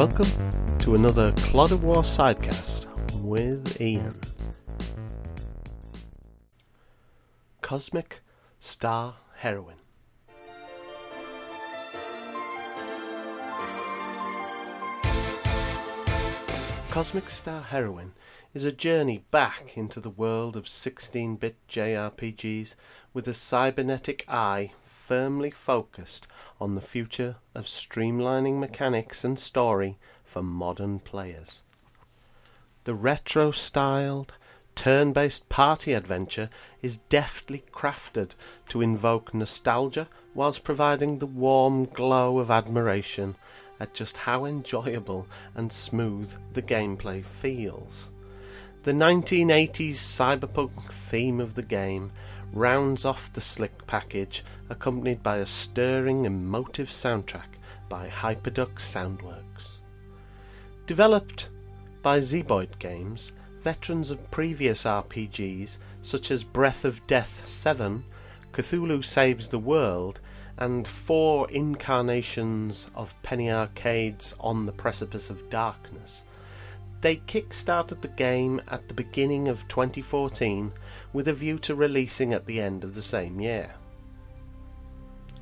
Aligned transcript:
Welcome 0.00 0.78
to 0.78 0.94
another 0.94 1.30
Clod 1.32 1.72
of 1.72 1.84
War 1.84 1.96
sidecast 1.96 2.88
with 3.20 3.78
Ian. 3.82 4.18
Cosmic 7.60 8.20
Star 8.60 9.16
Heroine. 9.36 9.76
Cosmic 16.88 17.28
Star 17.28 17.60
Heroine 17.60 18.14
is 18.52 18.64
a 18.64 18.72
journey 18.72 19.22
back 19.30 19.76
into 19.76 20.00
the 20.00 20.10
world 20.10 20.56
of 20.56 20.66
16 20.66 21.36
bit 21.36 21.54
JRPGs 21.68 22.74
with 23.14 23.28
a 23.28 23.34
cybernetic 23.34 24.24
eye 24.28 24.72
firmly 24.82 25.52
focused 25.52 26.26
on 26.60 26.74
the 26.74 26.80
future 26.80 27.36
of 27.54 27.66
streamlining 27.66 28.58
mechanics 28.58 29.24
and 29.24 29.38
story 29.38 29.98
for 30.24 30.42
modern 30.42 30.98
players. 30.98 31.62
The 32.84 32.94
retro 32.94 33.52
styled, 33.52 34.32
turn 34.74 35.12
based 35.12 35.48
party 35.48 35.92
adventure 35.92 36.50
is 36.82 36.96
deftly 36.96 37.62
crafted 37.70 38.30
to 38.68 38.82
invoke 38.82 39.32
nostalgia 39.32 40.08
whilst 40.34 40.64
providing 40.64 41.18
the 41.18 41.26
warm 41.26 41.84
glow 41.84 42.40
of 42.40 42.50
admiration 42.50 43.36
at 43.78 43.94
just 43.94 44.16
how 44.16 44.44
enjoyable 44.44 45.28
and 45.54 45.72
smooth 45.72 46.34
the 46.52 46.62
gameplay 46.62 47.24
feels. 47.24 48.10
The 48.82 48.92
1980s 48.92 49.96
cyberpunk 49.96 50.90
theme 50.90 51.38
of 51.38 51.52
the 51.52 51.62
game 51.62 52.12
rounds 52.50 53.04
off 53.04 53.30
the 53.30 53.42
slick 53.42 53.86
package, 53.86 54.42
accompanied 54.70 55.22
by 55.22 55.36
a 55.36 55.44
stirring, 55.44 56.24
emotive 56.24 56.88
soundtrack 56.88 57.58
by 57.90 58.08
Hyperduck 58.08 58.76
Soundworks. 58.76 59.80
Developed 60.86 61.50
by 62.00 62.20
Zeboyd 62.20 62.78
Games, 62.78 63.32
veterans 63.60 64.10
of 64.10 64.30
previous 64.30 64.84
RPGs 64.84 65.76
such 66.00 66.30
as 66.30 66.42
Breath 66.42 66.86
of 66.86 67.06
Death 67.06 67.46
7, 67.46 68.02
Cthulhu 68.54 69.04
Saves 69.04 69.48
the 69.48 69.58
World, 69.58 70.20
and 70.56 70.88
four 70.88 71.50
incarnations 71.50 72.86
of 72.94 73.14
Penny 73.22 73.50
Arcade's 73.50 74.32
On 74.40 74.64
the 74.64 74.72
Precipice 74.72 75.28
of 75.28 75.50
Darkness. 75.50 76.22
They 77.00 77.16
kick-started 77.16 78.02
the 78.02 78.08
game 78.08 78.60
at 78.68 78.88
the 78.88 78.94
beginning 78.94 79.48
of 79.48 79.66
2014 79.68 80.72
with 81.12 81.28
a 81.28 81.32
view 81.32 81.58
to 81.60 81.74
releasing 81.74 82.34
at 82.34 82.44
the 82.46 82.60
end 82.60 82.84
of 82.84 82.94
the 82.94 83.02
same 83.02 83.40
year. 83.40 83.74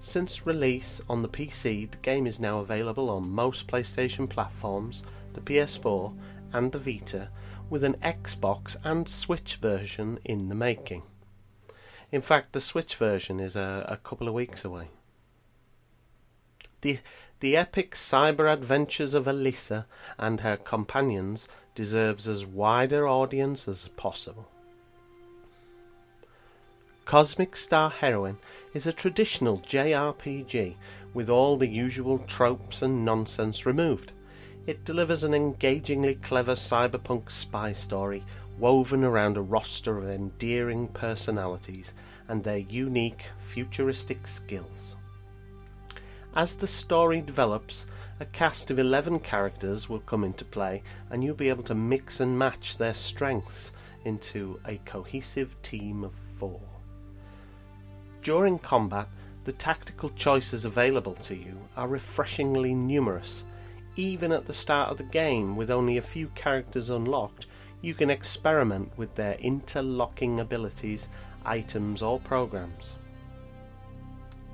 Since 0.00 0.46
release 0.46 1.02
on 1.08 1.22
the 1.22 1.28
PC, 1.28 1.90
the 1.90 1.96
game 1.98 2.26
is 2.26 2.40
now 2.40 2.60
available 2.60 3.10
on 3.10 3.30
most 3.30 3.68
PlayStation 3.68 4.28
platforms, 4.28 5.02
the 5.34 5.40
PS4, 5.40 6.14
and 6.52 6.72
the 6.72 6.78
Vita, 6.78 7.28
with 7.68 7.84
an 7.84 7.96
Xbox 8.02 8.76
and 8.82 9.08
Switch 9.08 9.56
version 9.56 10.18
in 10.24 10.48
the 10.48 10.54
making. 10.54 11.02
In 12.10 12.22
fact, 12.22 12.52
the 12.52 12.60
Switch 12.60 12.96
version 12.96 13.38
is 13.38 13.54
a, 13.54 13.84
a 13.88 13.96
couple 13.98 14.26
of 14.26 14.34
weeks 14.34 14.64
away. 14.64 14.88
The, 16.80 16.98
the 17.40 17.56
epic 17.56 17.94
cyber 17.94 18.52
adventures 18.52 19.14
of 19.14 19.24
Alyssa 19.24 19.86
and 20.18 20.40
her 20.40 20.58
companions 20.58 21.48
deserves 21.74 22.28
as 22.28 22.44
wider 22.44 23.08
audience 23.08 23.66
as 23.66 23.88
possible. 23.96 24.48
Cosmic 27.06 27.56
Star 27.56 27.90
Heroine 27.90 28.38
is 28.74 28.86
a 28.86 28.92
traditional 28.92 29.58
JRPG 29.60 30.74
with 31.14 31.30
all 31.30 31.56
the 31.56 31.66
usual 31.66 32.18
tropes 32.18 32.82
and 32.82 33.04
nonsense 33.04 33.64
removed. 33.64 34.12
It 34.66 34.84
delivers 34.84 35.24
an 35.24 35.32
engagingly 35.32 36.16
clever 36.16 36.54
cyberpunk 36.54 37.30
spy 37.30 37.72
story 37.72 38.22
woven 38.58 39.02
around 39.02 39.38
a 39.38 39.42
roster 39.42 39.96
of 39.96 40.08
endearing 40.08 40.88
personalities 40.88 41.94
and 42.28 42.44
their 42.44 42.58
unique 42.58 43.30
futuristic 43.38 44.28
skills. 44.28 44.94
As 46.34 46.54
the 46.56 46.66
story 46.66 47.20
develops, 47.20 47.86
a 48.20 48.24
cast 48.24 48.70
of 48.70 48.78
11 48.78 49.20
characters 49.20 49.88
will 49.88 49.98
come 50.00 50.22
into 50.22 50.44
play, 50.44 50.82
and 51.10 51.24
you'll 51.24 51.34
be 51.34 51.48
able 51.48 51.64
to 51.64 51.74
mix 51.74 52.20
and 52.20 52.38
match 52.38 52.76
their 52.76 52.94
strengths 52.94 53.72
into 54.04 54.60
a 54.64 54.76
cohesive 54.84 55.60
team 55.62 56.04
of 56.04 56.12
four. 56.36 56.60
During 58.22 58.58
combat, 58.60 59.08
the 59.44 59.52
tactical 59.52 60.10
choices 60.10 60.64
available 60.64 61.14
to 61.14 61.34
you 61.34 61.58
are 61.76 61.88
refreshingly 61.88 62.74
numerous. 62.74 63.44
Even 63.96 64.30
at 64.30 64.46
the 64.46 64.52
start 64.52 64.90
of 64.90 64.98
the 64.98 65.02
game, 65.02 65.56
with 65.56 65.70
only 65.70 65.96
a 65.96 66.02
few 66.02 66.28
characters 66.28 66.90
unlocked, 66.90 67.46
you 67.80 67.94
can 67.94 68.10
experiment 68.10 68.92
with 68.96 69.14
their 69.16 69.34
interlocking 69.34 70.38
abilities, 70.38 71.08
items, 71.44 72.02
or 72.02 72.20
programs. 72.20 72.94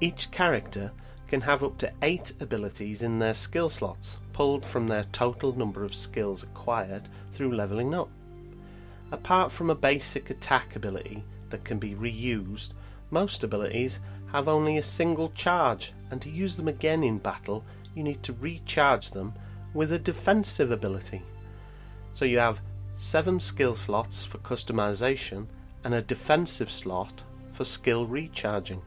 Each 0.01 0.31
character 0.31 0.93
can 1.29 1.41
have 1.41 1.65
up 1.65 1.79
to 1.79 1.93
8 2.03 2.35
abilities 2.41 3.03
in 3.03 3.19
their 3.19 3.35
skill 3.35 3.69
slots, 3.69 4.19
pulled 4.33 4.65
from 4.65 4.87
their 4.87 5.05
total 5.05 5.53
number 5.57 5.85
of 5.85 5.95
skills 5.95 6.43
acquired 6.43 7.09
through 7.33 7.55
levelling 7.55 7.95
up. 7.95 8.09
Apart 9.13 9.53
from 9.53 9.71
a 9.71 9.75
basic 9.75 10.31
attack 10.31 10.77
ability 10.77 11.25
that 11.51 11.65
can 11.65 11.79
be 11.79 11.95
reused, 11.95 12.71
most 13.11 13.45
abilities 13.45 14.01
have 14.33 14.49
only 14.49 14.79
a 14.79 14.83
single 14.83 15.31
charge, 15.31 15.93
and 16.11 16.21
to 16.21 16.31
use 16.31 16.57
them 16.57 16.69
again 16.69 17.05
in 17.05 17.19
battle, 17.19 17.65
you 17.95 18.03
need 18.03 18.23
to 18.23 18.33
recharge 18.35 19.11
them 19.11 19.33
with 19.75 19.93
a 19.93 19.99
defensive 19.99 20.71
ability. 20.71 21.23
So 22.13 22.25
you 22.25 22.39
have 22.39 22.63
7 22.97 23.39
skill 23.39 23.75
slots 23.75 24.25
for 24.25 24.39
customization 24.39 25.47
and 25.85 25.95
a 25.95 26.03
defensive 26.03 26.71
slot 26.71 27.23
for 27.53 27.65
skill 27.65 28.07
recharging. 28.07 28.83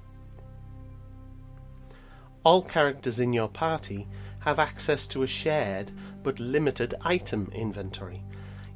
All 2.44 2.62
characters 2.62 3.20
in 3.20 3.34
your 3.34 3.50
party 3.50 4.08
have 4.40 4.60
access 4.60 5.06
to 5.08 5.24
a 5.24 5.28
shared 5.28 5.92
but 6.24 6.40
limited 6.40 6.96
item 7.02 7.52
inventory. 7.54 8.24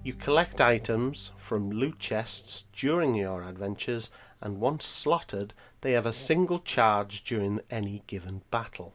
You 0.03 0.13
collect 0.13 0.59
items 0.59 1.31
from 1.38 1.72
loot 1.72 1.97
chests 1.97 2.66
during 2.73 3.16
your 3.16 3.41
adventures, 3.44 4.12
and 4.41 4.59
once 4.59 4.85
slotted, 4.85 5.53
they 5.79 5.93
have 5.93 6.05
a 6.05 6.11
single 6.11 6.59
charge 6.59 7.23
during 7.23 7.61
any 7.72 8.03
given 8.05 8.41
battle. 8.52 8.93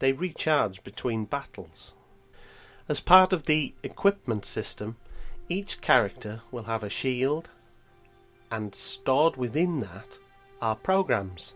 They 0.00 0.12
recharge 0.12 0.82
between 0.82 1.26
battles. 1.26 1.92
As 2.88 2.98
part 2.98 3.32
of 3.32 3.44
the 3.44 3.74
equipment 3.84 4.44
system, 4.44 4.96
each 5.48 5.80
character 5.80 6.42
will 6.50 6.64
have 6.64 6.82
a 6.82 6.90
shield, 6.90 7.48
and 8.50 8.74
stored 8.74 9.36
within 9.36 9.80
that 9.80 10.18
are 10.60 10.74
programs. 10.74 11.54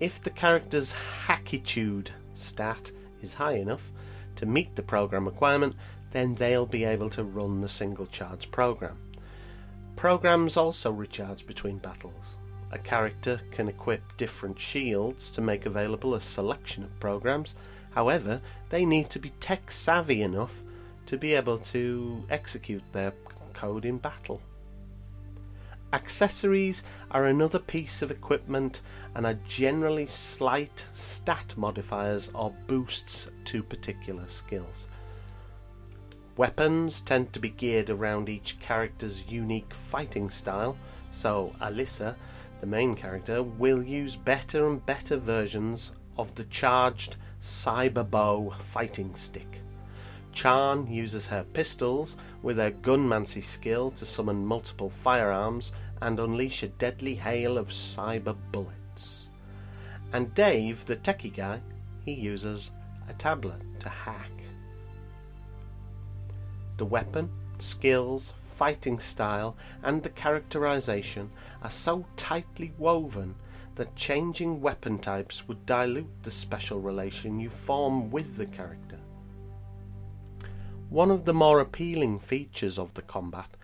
If 0.00 0.20
the 0.22 0.30
character's 0.30 0.92
hackitude 1.26 2.08
stat 2.34 2.90
is 3.22 3.34
high 3.34 3.54
enough 3.54 3.92
to 4.36 4.46
meet 4.46 4.74
the 4.74 4.82
program 4.82 5.24
requirement, 5.24 5.76
then 6.10 6.34
they'll 6.34 6.66
be 6.66 6.84
able 6.84 7.10
to 7.10 7.24
run 7.24 7.60
the 7.60 7.68
single 7.68 8.06
charge 8.06 8.50
program. 8.50 8.98
Programs 9.96 10.56
also 10.56 10.90
recharge 10.90 11.46
between 11.46 11.78
battles. 11.78 12.36
A 12.72 12.78
character 12.78 13.40
can 13.52 13.68
equip 13.68 14.16
different 14.16 14.58
shields 14.58 15.30
to 15.30 15.40
make 15.40 15.64
available 15.64 16.14
a 16.14 16.20
selection 16.20 16.82
of 16.82 17.00
programs. 17.00 17.54
However, 17.92 18.40
they 18.70 18.84
need 18.84 19.10
to 19.10 19.20
be 19.20 19.30
tech 19.38 19.70
savvy 19.70 20.22
enough 20.22 20.62
to 21.06 21.16
be 21.16 21.34
able 21.34 21.58
to 21.58 22.24
execute 22.30 22.82
their 22.92 23.12
code 23.52 23.84
in 23.84 23.98
battle. 23.98 24.40
Accessories 25.94 26.82
are 27.12 27.26
another 27.26 27.60
piece 27.60 28.02
of 28.02 28.10
equipment 28.10 28.82
and 29.14 29.24
are 29.24 29.38
generally 29.46 30.06
slight 30.06 30.88
stat 30.92 31.54
modifiers 31.56 32.32
or 32.34 32.52
boosts 32.66 33.30
to 33.44 33.62
particular 33.62 34.26
skills. 34.26 34.88
Weapons 36.36 37.00
tend 37.00 37.32
to 37.32 37.38
be 37.38 37.50
geared 37.50 37.90
around 37.90 38.28
each 38.28 38.58
character's 38.58 39.30
unique 39.30 39.72
fighting 39.72 40.30
style, 40.30 40.76
so 41.12 41.54
Alyssa, 41.60 42.16
the 42.60 42.66
main 42.66 42.96
character, 42.96 43.40
will 43.44 43.80
use 43.80 44.16
better 44.16 44.66
and 44.66 44.84
better 44.84 45.16
versions 45.16 45.92
of 46.18 46.34
the 46.34 46.44
charged 46.46 47.14
cyber 47.40 48.10
bow 48.10 48.52
fighting 48.58 49.14
stick. 49.14 49.60
Chahn 50.32 50.92
uses 50.92 51.28
her 51.28 51.44
pistols 51.52 52.16
with 52.42 52.56
her 52.56 52.72
gunmancy 52.72 53.42
skill 53.42 53.92
to 53.92 54.04
summon 54.04 54.44
multiple 54.44 54.90
firearms 54.90 55.70
and 56.04 56.20
unleash 56.20 56.62
a 56.62 56.68
deadly 56.68 57.14
hail 57.14 57.56
of 57.56 57.68
cyber 57.68 58.36
bullets. 58.52 59.30
And 60.12 60.34
Dave, 60.34 60.84
the 60.84 60.96
techie 60.96 61.34
guy, 61.34 61.62
he 62.04 62.12
uses 62.12 62.72
a 63.08 63.14
tablet 63.14 63.60
to 63.80 63.88
hack. 63.88 64.30
The 66.76 66.84
weapon, 66.84 67.30
skills, 67.58 68.34
fighting 68.54 68.98
style, 68.98 69.56
and 69.82 70.02
the 70.02 70.10
characterization 70.10 71.30
are 71.62 71.70
so 71.70 72.04
tightly 72.16 72.74
woven 72.76 73.34
that 73.74 73.96
changing 73.96 74.60
weapon 74.60 74.98
types 74.98 75.48
would 75.48 75.64
dilute 75.64 76.22
the 76.22 76.30
special 76.30 76.80
relation 76.80 77.40
you 77.40 77.48
form 77.48 78.10
with 78.10 78.36
the 78.36 78.46
character. 78.46 78.98
One 80.90 81.10
of 81.10 81.24
the 81.24 81.34
more 81.34 81.60
appealing 81.60 82.18
features 82.18 82.78
of 82.78 82.92
the 82.92 83.02
combat 83.02 83.56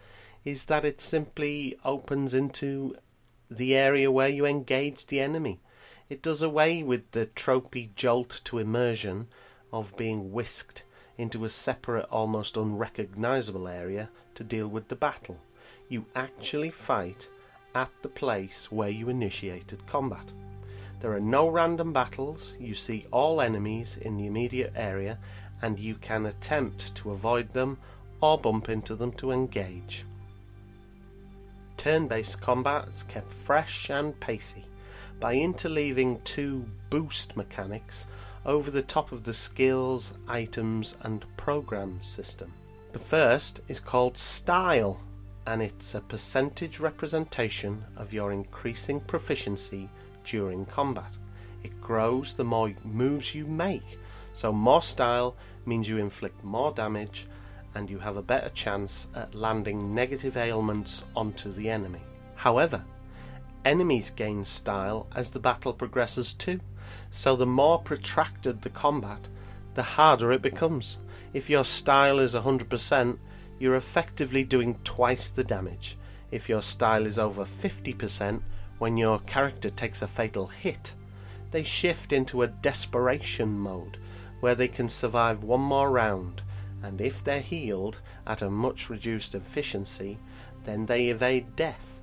is 0.44 0.66
that 0.66 0.84
it 0.84 1.00
simply 1.00 1.76
opens 1.84 2.34
into 2.34 2.96
the 3.50 3.76
area 3.76 4.10
where 4.10 4.28
you 4.28 4.46
engage 4.46 5.06
the 5.06 5.20
enemy. 5.20 5.60
It 6.08 6.22
does 6.22 6.42
away 6.42 6.82
with 6.82 7.10
the 7.10 7.26
tropey 7.26 7.94
jolt 7.94 8.40
to 8.44 8.58
immersion 8.58 9.28
of 9.72 9.96
being 9.96 10.32
whisked 10.32 10.84
into 11.18 11.44
a 11.44 11.48
separate, 11.48 12.06
almost 12.10 12.56
unrecognizable 12.56 13.68
area 13.68 14.08
to 14.34 14.42
deal 14.42 14.68
with 14.68 14.88
the 14.88 14.96
battle. 14.96 15.38
You 15.88 16.06
actually 16.14 16.70
fight 16.70 17.28
at 17.74 17.90
the 18.02 18.08
place 18.08 18.72
where 18.72 18.88
you 18.88 19.08
initiated 19.08 19.86
combat. 19.86 20.32
There 21.00 21.12
are 21.12 21.20
no 21.20 21.48
random 21.48 21.92
battles, 21.92 22.52
you 22.58 22.74
see 22.74 23.06
all 23.10 23.40
enemies 23.40 23.98
in 24.00 24.16
the 24.16 24.26
immediate 24.26 24.72
area, 24.74 25.18
and 25.62 25.78
you 25.78 25.94
can 25.96 26.26
attempt 26.26 26.94
to 26.96 27.12
avoid 27.12 27.52
them 27.52 27.78
or 28.20 28.38
bump 28.38 28.68
into 28.68 28.94
them 28.94 29.12
to 29.12 29.30
engage. 29.32 30.04
Turn 31.80 32.08
based 32.08 32.42
combats 32.42 33.04
kept 33.04 33.30
fresh 33.30 33.88
and 33.88 34.20
pacey 34.20 34.66
by 35.18 35.34
interleaving 35.34 36.22
two 36.24 36.66
boost 36.90 37.38
mechanics 37.38 38.06
over 38.44 38.70
the 38.70 38.82
top 38.82 39.12
of 39.12 39.24
the 39.24 39.32
skills, 39.32 40.12
items, 40.28 40.94
and 41.00 41.24
program 41.38 41.98
system. 42.02 42.52
The 42.92 42.98
first 42.98 43.62
is 43.66 43.80
called 43.80 44.18
Style, 44.18 45.00
and 45.46 45.62
it's 45.62 45.94
a 45.94 46.02
percentage 46.02 46.80
representation 46.80 47.82
of 47.96 48.12
your 48.12 48.30
increasing 48.30 49.00
proficiency 49.00 49.88
during 50.26 50.66
combat. 50.66 51.16
It 51.64 51.80
grows 51.80 52.34
the 52.34 52.44
more 52.44 52.74
moves 52.84 53.34
you 53.34 53.46
make, 53.46 53.98
so 54.34 54.52
more 54.52 54.82
style 54.82 55.34
means 55.64 55.88
you 55.88 55.96
inflict 55.96 56.44
more 56.44 56.72
damage 56.72 57.26
and 57.74 57.88
you 57.88 57.98
have 57.98 58.16
a 58.16 58.22
better 58.22 58.50
chance 58.50 59.06
at 59.14 59.34
landing 59.34 59.94
negative 59.94 60.36
ailments 60.36 61.04
onto 61.14 61.52
the 61.52 61.68
enemy. 61.68 62.00
However, 62.34 62.84
enemies 63.64 64.10
gain 64.10 64.44
style 64.44 65.06
as 65.14 65.30
the 65.30 65.38
battle 65.38 65.72
progresses 65.72 66.34
too, 66.34 66.60
so 67.10 67.36
the 67.36 67.46
more 67.46 67.78
protracted 67.78 68.62
the 68.62 68.70
combat, 68.70 69.28
the 69.74 69.82
harder 69.82 70.32
it 70.32 70.42
becomes. 70.42 70.98
If 71.32 71.48
your 71.48 71.64
style 71.64 72.18
is 72.18 72.34
100%, 72.34 73.18
you're 73.58 73.76
effectively 73.76 74.42
doing 74.42 74.78
twice 74.84 75.30
the 75.30 75.44
damage. 75.44 75.96
If 76.30 76.48
your 76.48 76.62
style 76.62 77.06
is 77.06 77.18
over 77.18 77.44
50%, 77.44 78.42
when 78.78 78.96
your 78.96 79.18
character 79.20 79.68
takes 79.68 80.02
a 80.02 80.06
fatal 80.06 80.46
hit, 80.46 80.94
they 81.50 81.62
shift 81.62 82.12
into 82.12 82.42
a 82.42 82.46
desperation 82.46 83.58
mode 83.58 83.98
where 84.40 84.54
they 84.54 84.68
can 84.68 84.88
survive 84.88 85.44
one 85.44 85.60
more 85.60 85.90
round, 85.90 86.42
and 86.82 87.00
if 87.00 87.22
they're 87.22 87.40
healed 87.40 88.00
at 88.26 88.42
a 88.42 88.50
much 88.50 88.90
reduced 88.90 89.34
efficiency, 89.34 90.18
then 90.64 90.86
they 90.86 91.08
evade 91.08 91.56
death. 91.56 92.00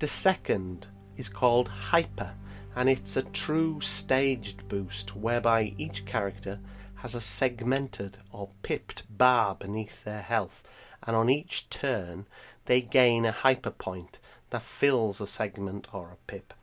The 0.00 0.08
second 0.08 0.86
is 1.16 1.28
called 1.28 1.68
Hyper, 1.68 2.32
and 2.76 2.88
it's 2.88 3.16
a 3.16 3.22
true 3.22 3.80
staged 3.80 4.68
boost 4.68 5.14
whereby 5.16 5.74
each 5.78 6.04
character 6.04 6.58
has 6.96 7.14
a 7.14 7.20
segmented 7.20 8.16
or 8.32 8.48
pipped 8.62 9.04
bar 9.16 9.54
beneath 9.54 10.04
their 10.04 10.22
health, 10.22 10.62
and 11.06 11.14
on 11.14 11.28
each 11.28 11.68
turn 11.70 12.26
they 12.64 12.80
gain 12.80 13.24
a 13.24 13.32
hyper 13.32 13.70
point 13.70 14.18
that 14.50 14.62
fills 14.62 15.20
a 15.20 15.26
segment 15.26 15.86
or 15.92 16.10
a 16.10 16.16
pip. 16.26 16.54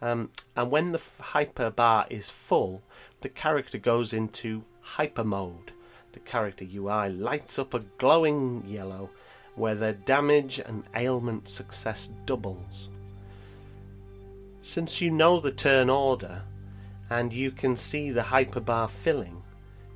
Um, 0.00 0.30
and 0.56 0.70
when 0.70 0.92
the 0.92 1.02
hyper 1.20 1.70
bar 1.70 2.06
is 2.10 2.28
full, 2.28 2.82
the 3.20 3.28
character 3.28 3.78
goes 3.78 4.12
into 4.12 4.64
hyper 4.82 5.24
mode. 5.24 5.72
The 6.12 6.20
character 6.20 6.66
UI 6.70 7.08
lights 7.08 7.58
up 7.58 7.72
a 7.72 7.80
glowing 7.98 8.64
yellow 8.66 9.10
where 9.54 9.74
their 9.74 9.92
damage 9.92 10.58
and 10.58 10.84
ailment 10.94 11.48
success 11.48 12.10
doubles. 12.26 12.90
Since 14.62 15.00
you 15.00 15.10
know 15.10 15.40
the 15.40 15.52
turn 15.52 15.90
order 15.90 16.42
and 17.10 17.32
you 17.32 17.50
can 17.50 17.76
see 17.76 18.10
the 18.10 18.22
hyperbar 18.22 18.88
filling, 18.88 19.42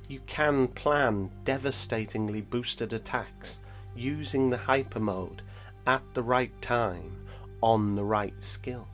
you 0.07 0.19
can 0.27 0.67
plan 0.67 1.29
devastatingly 1.45 2.41
boosted 2.41 2.93
attacks 2.93 3.59
using 3.95 4.49
the 4.49 4.57
hyper 4.57 4.99
mode 4.99 5.41
at 5.85 6.03
the 6.13 6.23
right 6.23 6.61
time 6.61 7.17
on 7.61 7.95
the 7.95 8.03
right 8.03 8.43
skill. 8.43 8.87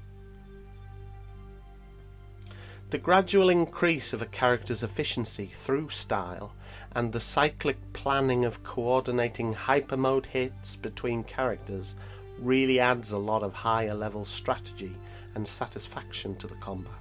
The 2.94 3.00
gradual 3.00 3.50
increase 3.50 4.14
of 4.14 4.22
a 4.22 4.28
character's 4.28 4.84
efficiency 4.84 5.48
through 5.48 5.90
style 5.90 6.54
and 6.94 7.12
the 7.12 7.20
cyclic 7.20 7.78
planning 7.92 8.46
of 8.46 8.64
coordinating 8.64 9.56
hypermode 9.56 10.28
hits 10.28 10.76
between 10.76 11.24
characters 11.24 11.96
really 12.38 12.80
adds 12.80 13.12
a 13.12 13.18
lot 13.18 13.42
of 13.42 13.52
higher 13.52 13.96
level 13.96 14.26
strategy 14.26 14.96
and 15.34 15.48
satisfaction 15.48 16.36
to 16.36 16.46
the 16.46 16.54
combat, 16.58 16.94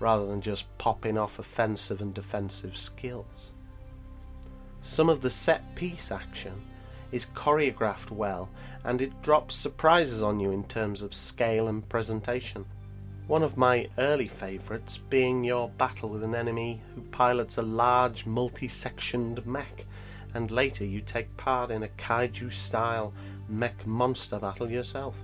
rather 0.00 0.24
than 0.26 0.40
just 0.40 0.64
popping 0.78 1.18
off 1.18 1.38
offensive 1.38 2.00
and 2.00 2.14
defensive 2.14 2.74
skills. 2.74 3.52
Some 4.80 5.10
of 5.10 5.20
the 5.20 5.28
set 5.28 5.74
piece 5.74 6.10
action 6.10 6.62
is 7.12 7.26
choreographed 7.34 8.10
well 8.10 8.48
and 8.82 9.02
it 9.02 9.20
drops 9.20 9.54
surprises 9.54 10.22
on 10.22 10.40
you 10.40 10.52
in 10.52 10.64
terms 10.64 11.02
of 11.02 11.12
scale 11.12 11.68
and 11.68 11.86
presentation. 11.86 12.64
One 13.26 13.42
of 13.42 13.56
my 13.56 13.88
early 13.96 14.28
favourites 14.28 14.98
being 14.98 15.44
your 15.44 15.70
battle 15.70 16.10
with 16.10 16.22
an 16.22 16.34
enemy 16.34 16.82
who 16.94 17.00
pilots 17.00 17.56
a 17.56 17.62
large 17.62 18.26
multi 18.26 18.68
sectioned 18.68 19.46
mech, 19.46 19.86
and 20.34 20.50
later 20.50 20.84
you 20.84 21.00
take 21.00 21.34
part 21.38 21.70
in 21.70 21.82
a 21.82 21.88
kaiju 21.88 22.52
style 22.52 23.14
mech 23.48 23.86
monster 23.86 24.38
battle 24.38 24.70
yourself. 24.70 25.16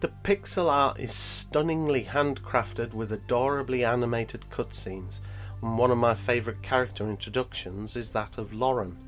The 0.00 0.12
pixel 0.22 0.70
art 0.70 1.00
is 1.00 1.14
stunningly 1.14 2.04
handcrafted 2.04 2.92
with 2.92 3.10
adorably 3.10 3.86
animated 3.86 4.44
cutscenes, 4.50 5.22
and 5.62 5.78
one 5.78 5.90
of 5.90 5.96
my 5.96 6.12
favourite 6.12 6.60
character 6.60 7.08
introductions 7.08 7.96
is 7.96 8.10
that 8.10 8.36
of 8.36 8.52
Lauren, 8.52 8.98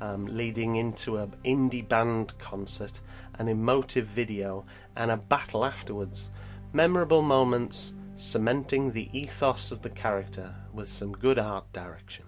um, 0.00 0.26
leading 0.26 0.76
into 0.76 1.16
an 1.16 1.34
indie 1.44 1.88
band 1.88 2.38
concert, 2.38 3.00
an 3.40 3.48
emotive 3.48 4.06
video, 4.06 4.64
and 4.94 5.10
a 5.10 5.16
battle 5.16 5.64
afterwards 5.64 6.30
memorable 6.74 7.22
moments 7.22 7.92
cementing 8.16 8.90
the 8.90 9.08
ethos 9.16 9.70
of 9.70 9.82
the 9.82 9.90
character 9.90 10.56
with 10.72 10.88
some 10.88 11.12
good 11.12 11.38
art 11.38 11.72
direction. 11.72 12.24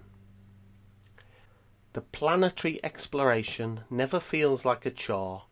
The 1.91 1.99
planetary 1.99 2.79
exploration 2.81 3.81
never 3.89 4.21
feels 4.21 4.63
like 4.63 4.85
a 4.85 4.91
chore. 4.91 5.43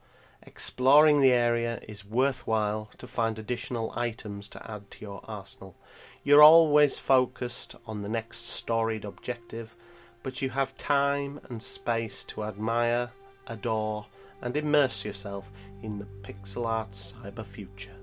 Exploring 0.41 1.19
the 1.19 1.33
area 1.33 1.81
is 1.89 2.05
worthwhile 2.05 2.89
to 2.97 3.05
find 3.05 3.37
additional 3.37 3.91
items 3.97 4.47
to 4.49 4.71
add 4.71 4.89
to 4.91 5.01
your 5.01 5.19
arsenal. 5.25 5.75
You're 6.23 6.43
always 6.43 6.97
focused 6.97 7.75
on 7.85 8.01
the 8.01 8.09
next 8.09 8.47
storied 8.47 9.03
objective, 9.03 9.75
but 10.23 10.41
you 10.41 10.51
have 10.51 10.77
time 10.77 11.41
and 11.49 11.61
space 11.61 12.23
to 12.25 12.45
admire, 12.45 13.09
adore, 13.45 14.05
and 14.41 14.55
immerse 14.55 15.03
yourself 15.03 15.51
in 15.83 15.99
the 15.99 16.07
pixel 16.21 16.65
art 16.65 16.91
cyber 16.91 17.43
future. 17.43 17.94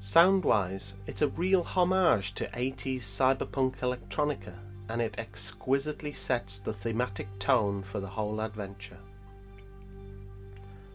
Sound-wise, 0.00 0.94
it's 1.08 1.22
a 1.22 1.28
real 1.28 1.64
homage 1.64 2.32
to 2.34 2.46
80s 2.50 3.00
cyberpunk 3.00 3.78
electronica, 3.78 4.54
and 4.88 5.02
it 5.02 5.18
exquisitely 5.18 6.12
sets 6.12 6.60
the 6.60 6.72
thematic 6.72 7.26
tone 7.40 7.82
for 7.82 7.98
the 7.98 8.06
whole 8.06 8.40
adventure. 8.40 8.98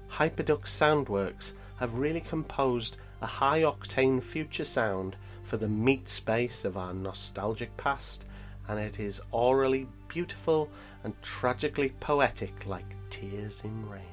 Hyperduck 0.09 0.65
Soundworks 0.65 1.51
have 1.79 1.97
really 1.97 2.21
composed 2.21 2.95
a 3.21 3.27
high-octane 3.27 4.23
future 4.23 4.65
sound 4.65 5.17
for 5.43 5.57
the 5.57 5.67
meat 5.67 6.07
space 6.07 6.63
of 6.63 6.77
our 6.77 6.93
nostalgic 6.93 7.75
past, 7.75 8.23
and 8.69 8.79
it 8.79 9.01
is 9.01 9.19
aurally 9.33 9.85
beautiful 10.07 10.69
and 11.03 11.13
tragically 11.21 11.89
poetic 11.99 12.65
like 12.65 12.95
tears 13.09 13.61
in 13.65 13.89
rain. 13.89 14.12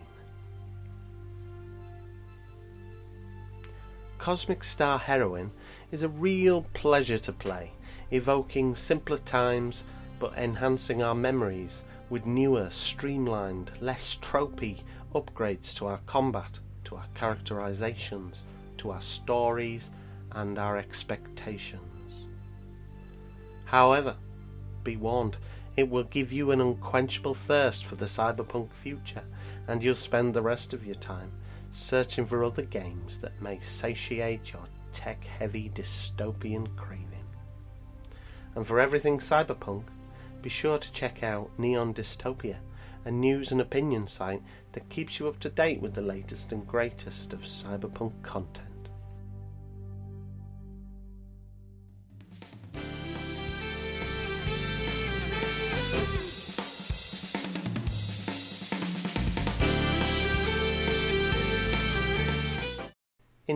Cosmic 4.21 4.62
Star 4.62 4.99
Heroine 4.99 5.50
is 5.91 6.03
a 6.03 6.09
real 6.09 6.67
pleasure 6.75 7.17
to 7.17 7.33
play, 7.33 7.73
evoking 8.11 8.75
simpler 8.75 9.17
times 9.17 9.85
but 10.19 10.35
enhancing 10.37 11.03
our 11.03 11.15
memories 11.15 11.85
with 12.11 12.27
newer, 12.27 12.69
streamlined, 12.69 13.71
less 13.81 14.19
tropey 14.19 14.83
upgrades 15.15 15.75
to 15.77 15.87
our 15.87 16.00
combat, 16.05 16.59
to 16.85 16.97
our 16.97 17.07
characterizations, 17.15 18.45
to 18.77 18.91
our 18.91 19.00
stories, 19.00 19.89
and 20.33 20.59
our 20.59 20.77
expectations. 20.77 22.29
However, 23.65 24.17
be 24.85 24.99
warned, 24.99 25.39
it 25.79 25.89
will 25.89 26.05
give 26.05 26.31
you 26.31 26.50
an 26.50 26.61
unquenchable 26.61 27.33
thirst 27.33 27.87
for 27.87 27.97
the 27.97 28.05
cyberpunk 28.05 28.75
future, 28.75 29.25
and 29.67 29.83
you'll 29.83 29.95
spend 29.95 30.35
the 30.35 30.43
rest 30.43 30.75
of 30.75 30.85
your 30.85 30.97
time 30.97 31.33
searching 31.73 32.27
for 32.27 32.45
other 32.45 32.62
games 32.62 33.19
that 33.19 33.41
may 33.41 33.59
satiate 33.61 34.53
your 34.53 34.65
tech 34.93 35.25
heavy 35.25 35.71
dystopian 35.71 36.75
craving. 36.77 37.07
And 38.55 38.67
for 38.67 38.81
everything 38.81 39.19
cyberpunk, 39.19 39.85
be 40.43 40.49
sure 40.49 40.79
to 40.79 40.93
check 40.93 41.23
out 41.23 41.50
Neon 41.59 41.95
Dystopia, 41.95 42.57
a 43.05 43.11
news 43.11 43.53
and 43.53 43.61
opinion 43.61 44.07
site 44.07 44.43
that 44.73 44.89
keeps 44.89 45.19
you 45.19 45.29
up 45.29 45.39
to 45.41 45.50
date 45.50 45.81
with 45.81 45.95
the 45.95 46.03
latest 46.03 46.53
and 46.53 46.67
greatest 46.67 47.33
of 47.33 47.41
cyberpunk 47.41 48.23
content. 48.23 48.70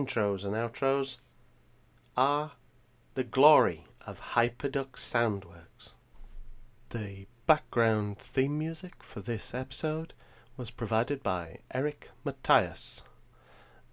Intros 0.05 0.45
and 0.45 0.53
outros 0.53 1.17
are 2.15 2.51
the 3.15 3.23
glory 3.23 3.85
of 4.05 4.19
Hyperduck 4.35 4.97
Soundworks. 4.97 5.95
The 6.89 7.25
background 7.47 8.19
theme 8.19 8.59
music 8.59 9.01
for 9.01 9.19
this 9.19 9.55
episode 9.55 10.13
was 10.57 10.69
provided 10.69 11.23
by 11.23 11.57
Eric 11.73 12.11
Matyas, 12.23 13.01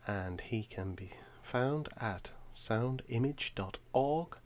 and 0.07 0.43
he 0.43 0.65
can 0.65 0.93
be 0.93 1.13
found 1.43 1.89
at 1.99 2.33
soundimage.org. 2.55 4.37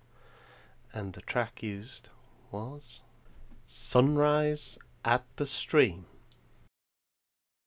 And 0.95 1.15
the 1.15 1.21
track 1.23 1.65
used 1.65 2.11
was 2.53 3.03
Sunrise 3.65 4.79
at 5.05 5.25
the 5.35 5.47
Stream 5.47 6.07